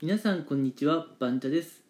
[0.00, 1.82] 皆さんこんにちはバンタです。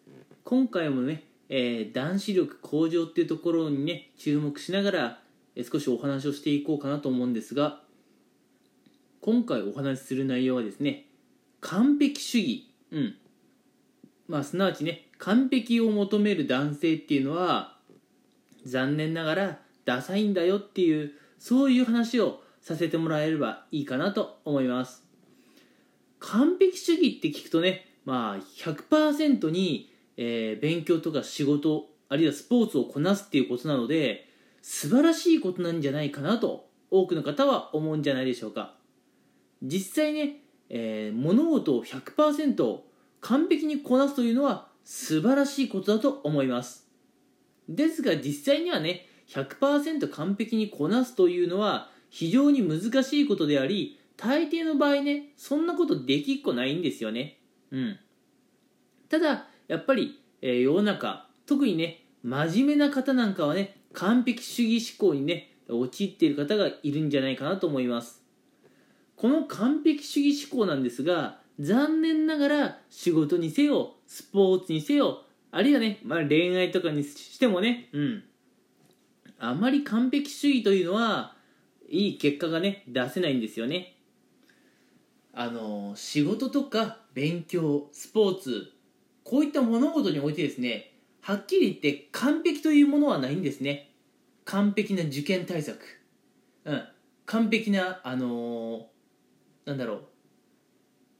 [0.43, 5.19] 今回もね、えー男子力向上っていうところにね注目しながら、
[5.55, 7.81] えー少しお話をしていこうかなと思うんですが
[9.21, 11.05] 今回お話しする内容はですね
[11.61, 12.73] 完璧主義。
[12.91, 13.15] うん。
[14.27, 17.77] まあすなわちね完璧を求める男性っていうのは
[18.65, 25.03] 残念ながらダサいんだよっていうそういう話をさせてもらえればいいかなと思います。
[26.17, 34.27] 完璧主義って聞くとねまあ100%に、えー勉強とか仕事あるいはスポーツをこなすっていうことなので
[34.63, 38.73] 素晴らしいことなんじゃないかなと多くの方は思うんじゃないでしょうか。
[39.61, 42.79] 実際ね、えー物事を100%
[43.21, 46.89] 完璧にこなすというのは素晴らしいことだと思います。
[47.67, 57.39] ですが実際にはね100%完璧にこなすというのは非常に難しいことであり大抵の場合ねそんなことできっこないんですよね。
[57.71, 57.99] うん。
[59.09, 68.23] ただやっぱり、えー世の中特にね真面目な方なんかはね完璧主義思考にね陥っている方がいるんじゃないかなと思います。
[69.15, 78.23] この完璧主義思考なんですが残念ながら仕事にせよスポーツにせよあるいはね、まあ、恋愛とかにしてもねうん。
[79.39, 81.33] あまり完璧主義というのは
[81.89, 83.95] いい結果がね出せないんですよね。
[85.33, 88.71] あの仕事とか勉強スポーツ
[89.29, 90.91] こういった物事においてですね
[91.21, 93.91] はっきり言って完璧というものはないんですね。
[94.45, 95.77] 完璧な受験対策、
[96.65, 96.83] うん、
[97.27, 98.87] 完璧なあの
[99.65, 100.03] なんだろう。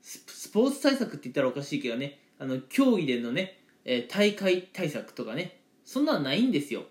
[0.02, 2.20] スポーツ対策って言ったらおかしいけどね。
[2.40, 5.62] あの競技でのね、え大会対策とかね。
[5.84, 6.86] そんなのないんですよ。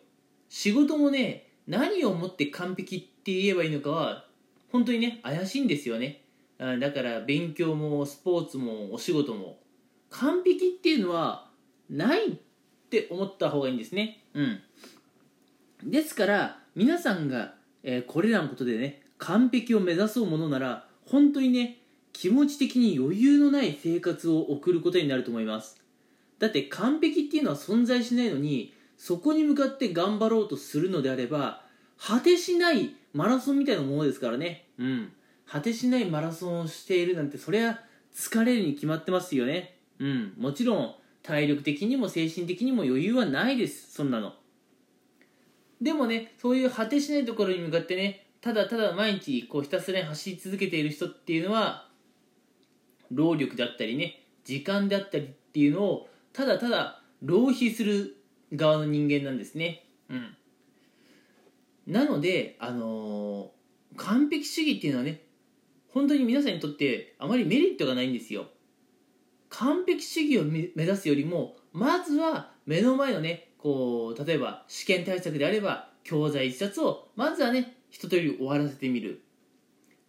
[0.48, 4.27] 仕事もね何をもって完璧って言えばいいのかは
[4.70, 6.22] 本当にね怪しいんですよね。
[6.58, 9.58] だから勉強もスポーツもお仕事も
[10.11, 11.51] 完璧っていうのは
[11.91, 12.34] ないっ
[12.91, 14.25] て思った方がいいんですね。
[14.34, 14.61] うん。
[15.84, 21.79] ですから皆さんが、えーこれらのことでね完璧を目指そうものなら本当にね
[22.13, 25.80] 気持ち的に余裕のない生活を送ることになると思います。
[26.39, 31.63] だって完璧っていうのは存在しないのにそこに向かって頑張ろうとするのであれば
[31.98, 34.68] 果てしないマラソンみたいなものですからね。
[34.79, 35.13] うん。
[35.47, 37.80] 果てしないマラソンをしているなんてそりゃ
[38.14, 40.35] 疲れるに決まってますよねうん。
[40.39, 43.92] もちろん体力的にも精神的にも余裕はないです。
[43.92, 44.35] そんなの。
[45.81, 51.86] でもねそういう果てしないところに向かってねただただ毎日こうひたすらに走り続けている人っていうのは
[53.13, 58.17] 労力だったりね時間であったりっていうのをただただ浪費する
[58.53, 59.85] 側の人間なんですね。
[60.09, 60.36] うん。
[61.86, 63.59] なのであのー
[63.97, 65.23] 完璧主義っていうのはね
[65.92, 68.47] 本当に皆さんにとってあまりメリットがないんですよ
[69.58, 79.20] 完璧主義を目指すよりもまずは目の前のねこう例えば試験対策であれば教材一冊をまずはね一通り終わらせてみる。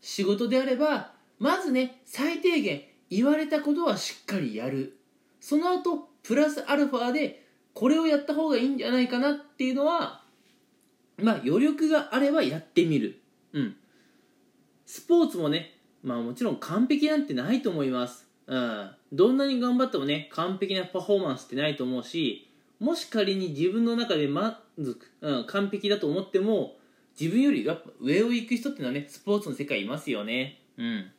[0.02, 5.00] 仕事であればまずね最低限言われたことはしっかりやる。
[5.42, 10.22] その後プラスアルファでこれをやった方がいいんじゃないかなっていうのは
[11.18, 13.20] まあ余力があればやってみる。
[13.54, 13.76] うん。
[14.86, 18.29] スポーツもねまあもちろん完璧なんてないと思います。
[18.50, 18.92] うん。
[19.14, 22.48] どんなに頑張ってもね完璧なパフォーマンスってないと思うし
[22.80, 26.76] もし仮に自分の中で満足、うん、完璧だと思っても
[27.20, 30.62] 自分よりやっぱ上を行く人っていうのはねスポーツの世界いますよね。
[30.78, 31.12] うん。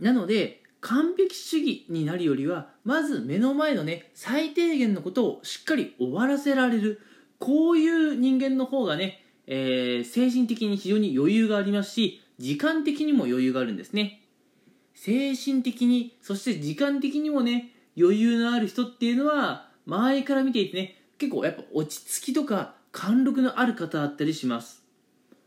[0.00, 7.00] なので完璧主義になるよりはまず目の前のね最低限のことをしっかり終わらせられる
[7.38, 14.22] こういう人間の方がね、えー精神的に非常に余裕がありますし時間的にも余裕があるんですね。
[15.00, 24.82] 精神的にそして時間的にもね余裕のある人っていうのは周りから見ていてね結構やっぱ落ち着きとか貫禄のある方だったりします。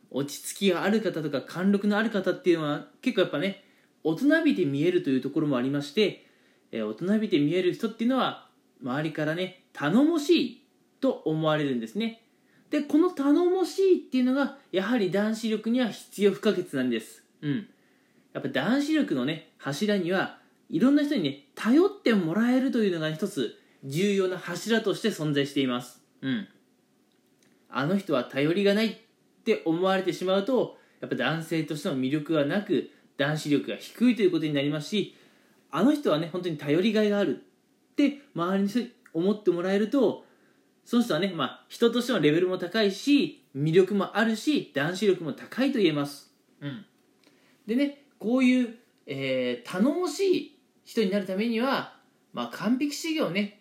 [0.10, 3.64] 落ち着きがある方とか貫禄のある方っていうのは結構やっぱね
[4.04, 6.26] 大人びて見えるというところもありまして、
[6.72, 8.48] えー大人びて見える人っていうのは
[8.82, 10.66] 周りからね頼もしい
[11.02, 12.22] と思われるんですね。
[12.70, 17.24] でこの頼もしいっていうのがやはり男子力には必要不可欠なんです。
[17.42, 17.68] うん。
[18.34, 20.40] やっぱ男子力のね柱には
[20.70, 26.02] いろんな人にね頼ってもらえるというのが一つ重要な柱として存在しています。
[26.22, 26.48] うん。
[27.70, 28.98] あの人は頼りがないっ
[29.44, 35.16] て思われてしまうとやっぱ男性としての魅力がなく男子力が低いということになりますし
[35.72, 40.26] あの人はね本当に頼りがいがあるって周りに人に思ってもらえると
[40.86, 46.86] その人はね、まあ、人としてのレベルも高いし魅力もあるし男子力も高いと言えます、うん、
[47.68, 48.76] でねこういう
[49.14, 51.96] えー、頼もしい人になるためには、
[52.34, 53.60] まあ、完璧主義をね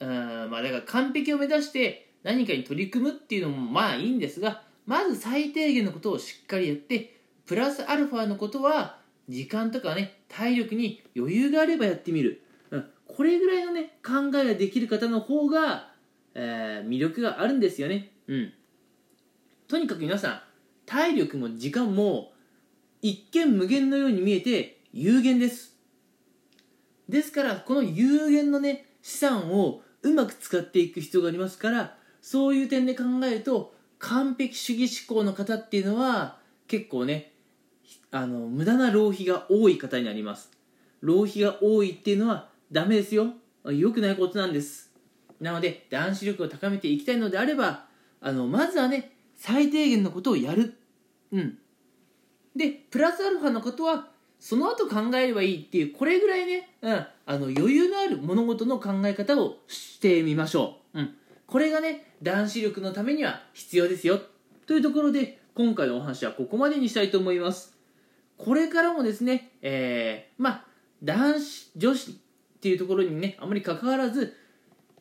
[0.00, 0.08] うん
[0.50, 8.98] まあだから完璧を目指して何かに取り組むっていうのもまあいいんですがまず最低限のことをしっかりやってプラスアルファのことは
[9.28, 15.90] 時間とかね体力に余裕があればやってみる、うん、これぐらいのね考えができる方の方が、
[16.34, 18.12] えー、魅力があるんですよね。
[18.28, 18.52] うん。
[19.66, 20.40] とにかく皆さん
[20.86, 22.32] 体力も時間も
[23.02, 25.76] 一見無限のように見えて有限です。
[27.08, 37.32] ですからこの有限のね資産をうまく使っていく必要がありますからそういう点で考えると完璧主義思考の方っていうのは結構ね
[38.10, 40.50] あの無駄な浪費が多い方になります。
[41.00, 43.32] 浪費が多いっていうのはダメですよ。
[43.64, 44.90] 良くないことなんです。
[45.40, 47.86] なので男子力を高めていきたいのであれば
[48.20, 50.74] あのまずはね最低限のことをやる。
[51.32, 51.58] うん。
[52.58, 54.08] でプラスアルファのことは
[54.40, 61.14] その後考えればいいっていうこれぐらいね、うん、あの余裕のある物事の考え方をしてみましょう、うん、
[61.46, 64.20] これがね男子力のためには必要ですよ。
[64.66, 67.76] というところで今回のお話はここまでにしたいと思います。
[68.36, 70.64] これからもですね、えー、まあ
[71.02, 72.14] 男子女子っ
[72.60, 74.36] ていうところにねあまり関わらず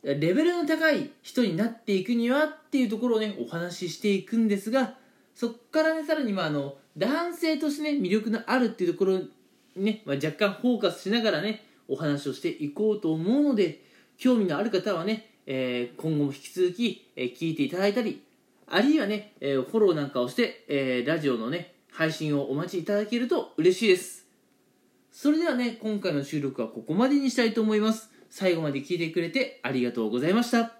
[0.03, 4.95] レベルの高い人になっていくにはっていうところをねお話ししていくんですが
[5.35, 9.29] そっからねさらにまああの男性としてね魅力のあるっていうところに
[9.75, 13.81] ね、まあ、若干フォーカスしながらねお話をしていこうと思うので
[14.17, 18.23] 興味のある方はね、えー、今後も引き続き、えー、聞いていただいたり
[18.69, 24.27] あるいはね、えー、フォローなんかをして、えラジオのね配信をお待ちいただけると嬉しいです。
[25.09, 28.11] それではね今回の収録はここまでにしたいと思います。
[28.29, 30.76] 最後まで聞いてくれてありがとうございました。